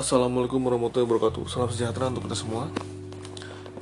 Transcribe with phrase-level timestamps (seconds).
[0.00, 1.44] Assalamualaikum warahmatullahi wabarakatuh.
[1.44, 2.72] Salam sejahtera untuk kita semua.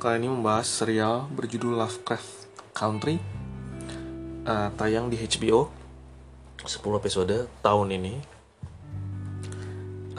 [0.03, 2.43] Kali ini membahas serial berjudul Lovecraft
[2.75, 3.23] Country
[4.43, 5.71] uh, Tayang di HBO
[6.67, 8.19] 10 episode tahun ini.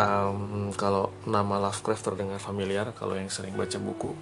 [0.01, 4.17] Um, Kalau nama Lovecraft terdengar familiar Kalau yang sering baca buku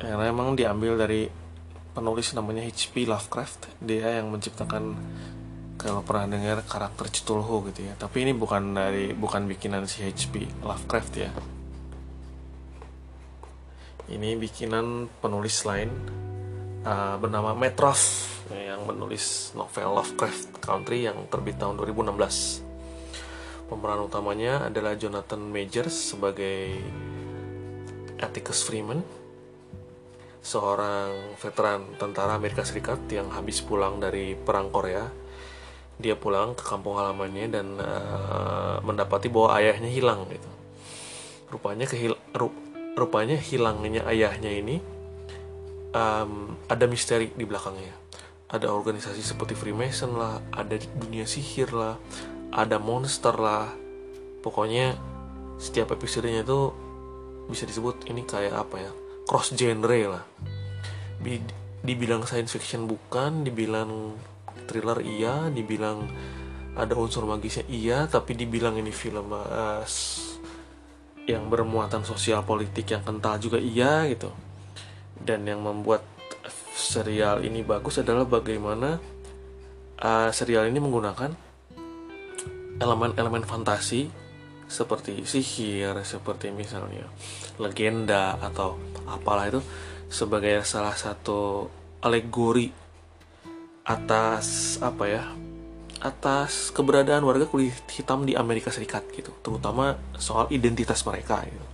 [0.00, 1.28] Karena emang diambil dari
[1.92, 3.04] penulis namanya H.P.
[3.04, 3.76] Lovecraft.
[3.84, 4.96] Dia yang menciptakan
[5.82, 7.98] kalau pernah dengar karakter Cthulhu gitu ya?
[7.98, 11.30] Tapi ini bukan dari bukan bikinan si HP Lovecraft ya.
[14.08, 15.90] Ini bikinan penulis lain
[16.86, 18.02] uh, bernama Ruff
[18.52, 22.72] yang menulis novel Lovecraft Country yang terbit tahun 2016
[23.72, 26.76] pemeran utamanya adalah Jonathan Majors sebagai
[28.20, 29.00] Atticus Freeman
[30.44, 35.08] seorang veteran tentara Amerika Serikat yang habis pulang dari perang Korea
[36.00, 40.50] dia pulang ke kampung halamannya dan uh, mendapati bahwa ayahnya hilang gitu.
[41.52, 42.54] Rupanya kehil rup
[42.92, 44.76] rupanya hilangnya ayahnya ini
[45.96, 47.92] um, ada misteri di belakangnya.
[48.52, 51.96] Ada organisasi seperti Freemason lah, ada dunia sihir lah,
[52.52, 53.72] ada monster lah.
[54.44, 54.92] Pokoknya
[55.56, 56.68] setiap episodenya itu
[57.48, 58.92] bisa disebut ini kayak apa ya?
[59.26, 60.24] cross genre lah.
[61.82, 64.18] Dibilang science fiction bukan, dibilang
[64.64, 65.50] thriller iya.
[65.50, 66.06] Dibilang
[66.72, 68.06] ada unsur magisnya iya.
[68.06, 69.84] Tapi dibilang ini film uh,
[71.26, 74.30] yang bermuatan sosial politik yang kental juga iya gitu.
[75.22, 76.02] Dan yang membuat
[76.72, 78.98] serial ini bagus adalah bagaimana
[80.02, 81.30] uh, serial ini menggunakan
[82.82, 84.10] elemen-elemen fantasi
[84.66, 87.04] seperti sihir seperti misalnya
[87.60, 89.60] legenda atau apalah itu
[90.08, 91.68] sebagai salah satu
[92.00, 92.81] alegori
[93.82, 95.24] atas apa ya
[96.02, 99.30] atas keberadaan warga kulit hitam di Amerika Serikat gitu.
[99.38, 101.66] Terutama soal identitas mereka gitu.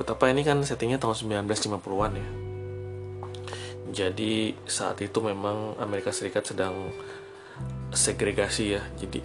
[0.00, 2.28] Betapa ini kan settingnya tahun 1950-an ya.
[3.92, 6.92] Jadi saat itu memang Amerika Serikat sedang
[7.92, 8.82] segregasi ya.
[8.96, 9.20] Jadi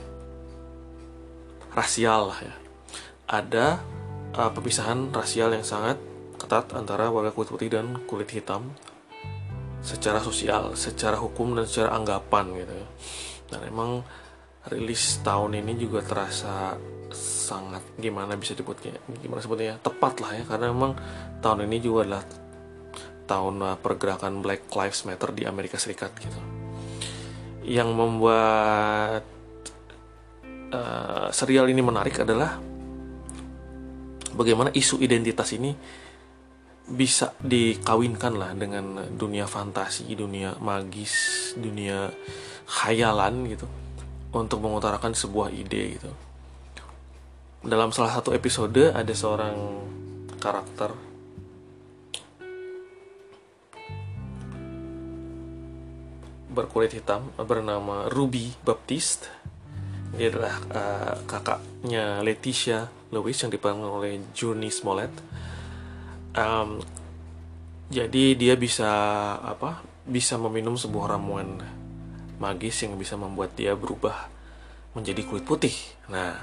[1.72, 2.56] rasial lah ya.
[3.31, 3.80] Ada
[4.36, 5.96] uh, rasial yang sangat
[6.36, 8.75] ketat antara warga kulit putih dan kulit hitam
[9.81, 12.88] secara sosial, secara hukum dan secara anggapan gitu ya.
[13.52, 14.06] Dan emang
[14.69, 16.78] rilis tahun ini juga terasa
[17.12, 20.96] sangat gimana bisa disebutnya gimana sebutnya tepat lah ya karena emang
[21.44, 22.24] tahun ini juga adalah
[23.28, 26.40] tahun uh, pergerakan Black Lives Matter di Amerika Serikat gitu
[27.68, 29.28] yang membuat
[30.72, 32.58] uh, serial ini menarik adalah
[34.31, 35.75] bagaimana isu identitas ini
[36.91, 42.12] bisa dikawinkan lah dengan dunia fantasi, dunia magis, dunia
[42.68, 43.68] khayalan gitu
[44.31, 46.12] untuk mengutarakan sebuah ide gitu.
[47.62, 49.56] Dalam salah satu episode ada seorang
[50.41, 50.91] karakter
[56.51, 59.31] berkulit hitam bernama Ruby Baptiste.
[60.12, 65.16] Dia adalah uh, kakaknya Leticia Lewis yang diperankan oleh Journey Smollett
[66.36, 66.80] um,
[67.92, 68.88] jadi dia bisa
[69.44, 71.59] apa bisa meminum sebuah ramuan
[72.42, 74.31] magis yang bisa membuat dia berubah
[74.97, 75.75] menjadi kulit putih.
[76.09, 76.40] Nah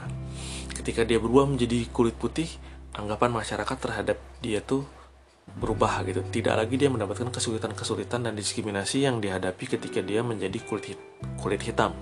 [0.76, 2.47] ketika dia berubah menjadi kulit putih
[2.94, 4.87] anggapan masyarakat terhadap dia tuh
[5.56, 6.20] berubah gitu.
[6.20, 11.00] Tidak lagi dia mendapatkan kesulitan-kesulitan dan diskriminasi yang dihadapi ketika dia menjadi kulit
[11.41, 11.97] kulit hitam.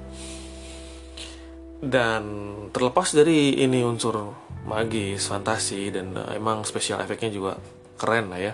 [1.76, 2.22] Dan
[2.74, 4.34] terlepas dari ini unsur
[4.66, 7.52] magis fantasi dan uh, emang spesial efeknya juga
[7.96, 8.52] keren lah ya.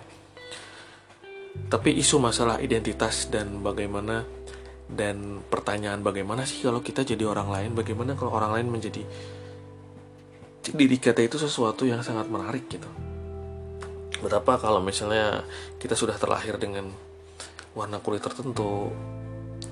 [1.68, 4.24] Tapi isu masalah identitas dan bagaimana
[4.88, 9.04] dan pertanyaan bagaimana sih kalau kita jadi orang lain bagaimana kalau orang lain menjadi
[10.62, 12.88] diri kita itu sesuatu yang sangat menarik gitu.
[14.22, 15.42] Betapa kalau misalnya
[15.82, 16.88] kita sudah terlahir dengan
[17.72, 18.92] warna kulit tertentu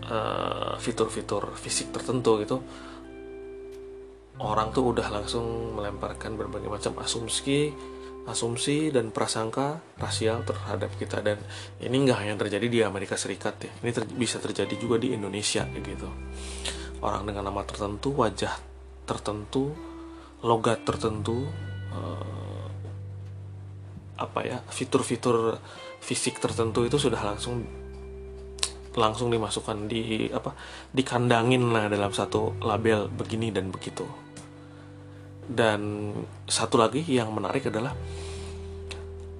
[0.08, 2.58] uh, fitur-fitur fisik tertentu gitu
[4.40, 7.70] orang tuh udah langsung melemparkan berbagai macam asumsi
[8.28, 11.20] asumsi dan prasangka rasial terhadap kita.
[11.24, 11.40] Dan
[11.80, 13.72] ini nggak hanya terjadi di Amerika Serikat ya.
[13.80, 16.08] Ini ter bisa terjadi juga di Indonesia gitu.
[17.00, 18.52] Orang dengan nama tertentu wajah
[19.08, 19.74] tertentu
[20.46, 21.48] logat tertentu
[21.90, 22.68] uh,
[24.20, 25.56] apa ya fitur-fitur
[25.98, 27.64] fisik tertentu itu sudah langsung
[28.94, 30.54] langsung dimasukkan di apa
[30.90, 34.02] dikandangin lah dalam satu label begini dan begitu
[35.50, 36.12] dan
[36.46, 37.90] satu lagi yang menarik adalah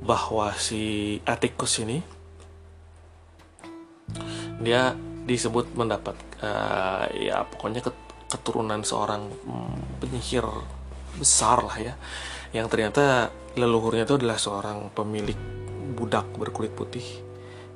[0.03, 2.03] bahwa si Atticus ini
[4.59, 4.93] dia
[5.25, 7.87] disebut mendapat uh, ya pokoknya
[8.27, 9.31] keturunan seorang
[10.03, 10.43] penyihir
[11.15, 11.95] besar lah ya
[12.51, 15.39] yang ternyata leluhurnya itu adalah seorang pemilik
[15.95, 17.05] budak berkulit putih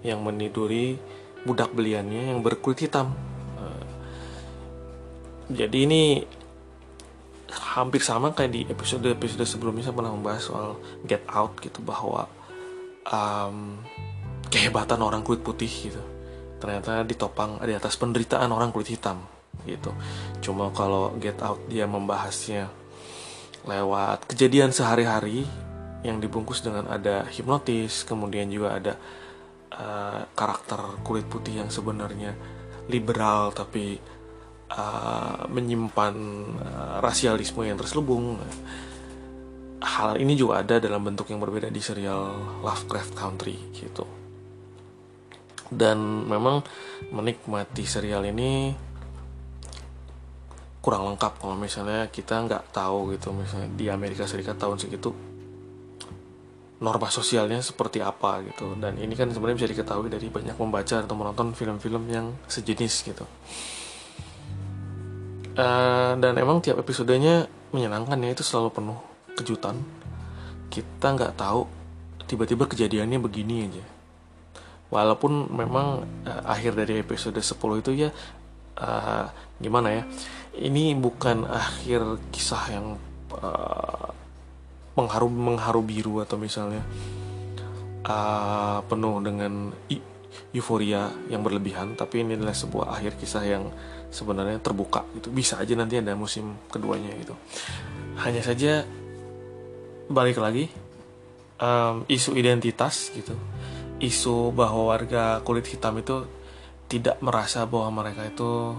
[0.02, 0.98] yang meniduri
[1.44, 3.12] budak beliannya yang berkulit hitam.
[3.60, 3.86] Eh,
[5.52, 6.02] jadi ini
[7.61, 12.27] hampir sama kayak di episode-episode sebelumnya saya pernah membahas soal Get Out gitu bahwa
[13.06, 13.79] um,
[14.49, 16.03] kehebatan orang kulit putih gitu
[16.62, 19.21] ternyata ditopang di atas penderitaan orang kulit hitam
[19.69, 19.93] gitu.
[20.41, 22.73] Cuma kalau Get Out dia membahasnya
[23.65, 25.45] lewat kejadian sehari-hari
[26.05, 28.93] yang dibungkus dengan ada hipnotis, kemudian juga ada
[29.73, 32.37] uh, karakter kulit putih yang sebenarnya
[32.93, 33.97] liberal tapi
[34.75, 36.15] uh, menyimpan
[36.59, 38.38] uh, rasialisme yang terselubung.
[39.85, 44.05] Hal ini juga ada dalam bentuk yang berbeda di serial Lovecraft Country gitu.
[45.69, 46.65] Dan memang
[47.12, 48.73] menikmati serial ini
[50.85, 55.17] kurang lengkap kalau misalnya kita nggak tahu gitu misalnya di Amerika Serikat tahun segitu
[56.85, 61.17] norma sosialnya seperti apa gitu dan ini kan sebenarnya bisa diketahui dari banyak membaca atau
[61.17, 63.25] menonton film-film yang sejenis gitu
[65.59, 68.99] uh, dan emang tiap episodenya menyenangkan ya itu selalu penuh
[69.35, 69.77] kejutan.
[70.71, 71.67] Kita nggak tahu
[72.27, 73.85] tiba-tiba kejadiannya begini aja.
[74.91, 78.11] Walaupun memang uh, akhir dari episode 10 itu ya
[78.79, 79.27] uh,
[79.59, 80.03] gimana ya
[80.59, 82.87] ini bukan akhir kisah yang
[83.35, 84.11] uh,
[84.95, 86.83] mengharu mengharu biru atau misalnya
[88.06, 89.75] uh, penuh dengan
[90.54, 93.64] euforia yang berlebihan tapi ini adalah sebuah akhir kisah yang
[94.14, 97.34] sebenarnya terbuka itu bisa aja nanti ada musim keduanya gitu.
[98.22, 98.86] Hanya saja
[100.06, 100.70] balik lagi
[101.58, 103.34] um, isu identitas gitu.
[103.98, 106.26] Isu bahwa warga kulit hitam itu
[106.86, 108.76] tidak merasa bahwa mereka itu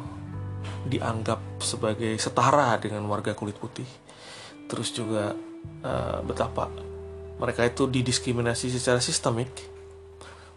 [0.85, 3.87] dianggap sebagai setara dengan warga kulit putih.
[4.65, 5.35] Terus juga
[5.83, 6.71] uh, betapa
[7.35, 9.74] mereka itu didiskriminasi secara sistemik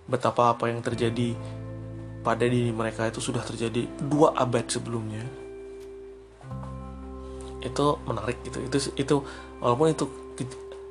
[0.09, 1.37] betapa apa yang terjadi
[2.25, 5.23] pada diri mereka itu sudah terjadi dua abad sebelumnya.
[7.61, 8.59] Itu menarik gitu.
[8.65, 9.17] Itu itu
[9.61, 10.05] walaupun itu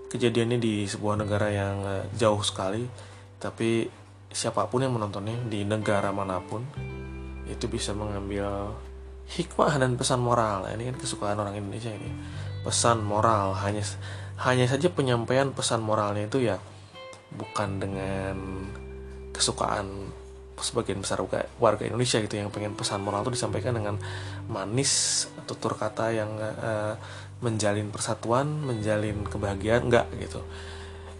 [0.07, 2.87] kejadiannya di sebuah negara yang eh, jauh sekali
[3.37, 3.85] tapi
[4.31, 6.63] siapa pun yang menontonnya di negara mana pun
[7.47, 8.75] itu bisa mengambil
[9.27, 10.67] hikmah dan pesan moral.
[10.71, 12.11] Ini kan kesukaan orang Indonesia ini.
[12.63, 13.55] Pesan moral.
[13.59, 13.83] Hanya
[14.43, 16.61] hanya saja penyampaian pesan moralnya itu ya
[17.33, 18.35] bukan dengan
[19.37, 20.09] kesukaan
[20.57, 21.21] sebagian besar
[21.61, 24.01] warga Indonesia gitu yang pengen pesan moral itu disampaikan dengan
[24.49, 26.97] manis tutur kata yang uh,
[27.45, 30.41] menjalin persatuan, menjalin kebahagiaan enggak gitu.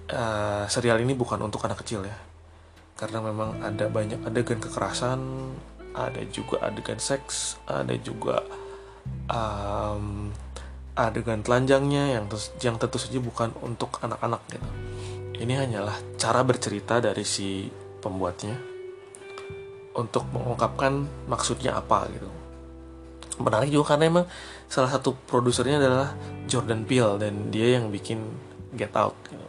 [0.10, 2.18] Uh, serial ini bukan untuk anak kecil ya.
[2.98, 5.22] Karena memang ada banyak adegan kekerasan,
[5.94, 8.42] ada juga adegan seks, ada juga
[9.30, 10.34] um,
[10.98, 12.26] adegan telanjangnya yang
[12.58, 14.70] yang tentu saja bukan untuk anak-anak gitu.
[15.38, 17.70] Ini hanyalah cara bercerita dari si
[18.08, 18.56] pembuatnya
[20.00, 22.30] untuk mengungkapkan maksudnya apa gitu.
[23.44, 24.26] Menarik juga karena emang
[24.66, 26.16] salah satu produsernya adalah
[26.48, 28.24] Jordan Peele dan dia yang bikin
[28.74, 29.48] Get Out gitu.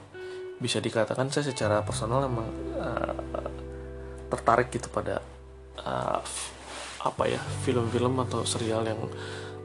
[0.58, 3.14] Bisa dikatakan saya secara personal emang uh,
[4.28, 5.22] tertarik gitu pada
[5.80, 6.20] uh,
[6.98, 9.00] apa ya film-film atau serial yang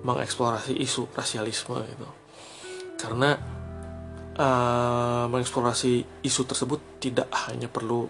[0.06, 2.08] mengeksplorasi isu rasialisme gitu
[3.04, 3.36] karena
[4.40, 8.08] uh, mengeksplorasi isu tersebut tidak hanya perlu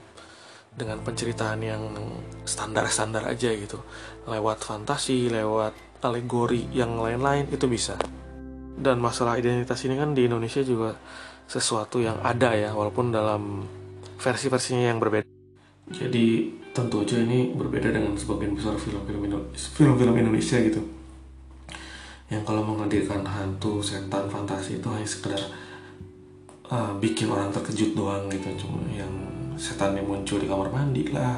[0.73, 1.81] dengan penceritaan yang
[2.43, 3.81] standar-standar aja gitu.
[4.25, 7.95] Lewat fantasi lewat alegori yang lain-lain itu bisa.
[8.73, 10.97] Dan masalah identitas ini kan di Indonesia juga
[11.45, 13.63] sesuatu yang ada ya walaupun dalam
[14.17, 15.27] versi-versinya yang berbeda.
[15.93, 20.81] Jadi tentu aja ini berbeda dengan sebagian besar film-film film-film Indonesia gitu.
[22.31, 25.37] Yang kalau menghadirkan hantu setan fantasi itu hanya sekedar
[26.73, 28.65] uh, bikin orang terkejut doang gitu.
[28.65, 29.13] Cuma yang
[29.53, 31.37] setan yang muncul di kamar mandi lah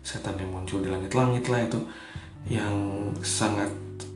[0.00, 1.76] setan yang muncul di langit-langit lah itu
[2.48, 2.72] yang
[3.20, 3.68] sangat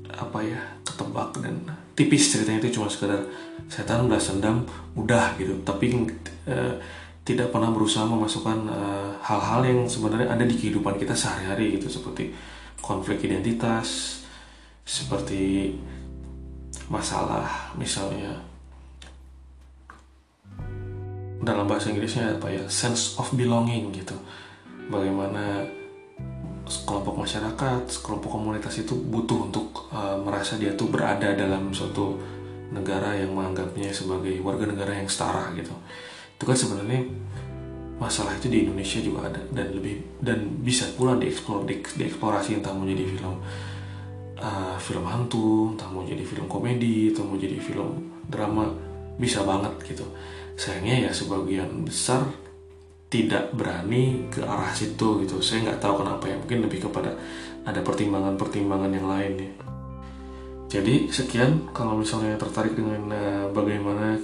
[0.08, 1.60] apa ya ketebak dan
[1.92, 3.20] tipis ceritanya itu cuma sekedar
[3.68, 4.64] setan balas dendam
[4.96, 5.60] udah gitu.
[5.60, 5.92] Tapi
[6.48, 6.74] uh,
[7.24, 11.88] tidak pernah berusaha memasukkan eh, hal-hal uh, yang sebenarnya ada di kehidupan kita sehari-hari gitu.
[11.88, 12.28] Seperti
[12.84, 14.20] konflik identitas
[14.84, 15.72] seperti
[16.92, 18.36] masalah misalnya
[21.44, 24.16] dalam bahasa Inggrisnya apa ya sense of belonging gitu.
[24.88, 25.64] Bagaimana
[26.64, 32.16] kelompok masyarakat kelompok komunitas itu butuh untuk uh, merasa dia tuh berada dalam suatu
[32.72, 35.72] negara yang menganggapnya sebagai warga negara yang setara gitu.
[36.34, 37.04] Itu kan sebenarnya
[38.00, 42.58] masalah itu di Indonesia juga ada dan lebih dan bisa pula dieksplor di, dieksplorasi.
[42.58, 43.36] Entah mau jadi film
[44.40, 49.74] uh, film hantu entah mau jadi film komedi atau mau jadi film drama bisa banget
[49.86, 50.06] gitu.
[50.54, 52.24] Sayangnya ya sebagian besar
[53.10, 55.38] tidak berani ke arah situ gitu.
[55.38, 56.36] Saya nggak tahu kenapa ya.
[56.38, 57.14] Mungkin lebih kepada
[57.64, 59.52] ada pertimbangan-pertimbangan yang lain ya.
[60.74, 64.18] Jadi sekian kalau misalnya tertarik dengan uh, bagaimana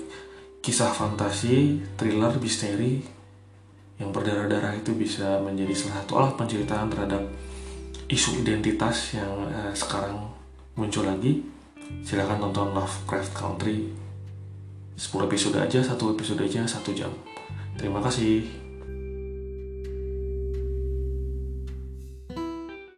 [0.59, 2.99] kisah fantasi thriller misteri
[4.03, 7.23] yang berdarah-darah itu bisa menjadi salah satu alat penceritaan terhadap
[8.11, 10.27] isu identitas yang uh, sekarang
[10.75, 11.47] muncul lagi.
[12.03, 13.91] Silahkan tonton Lovecraft Country
[15.01, 17.09] 10 episode aja satu episode aja satu jam.
[17.81, 18.45] Terima kasih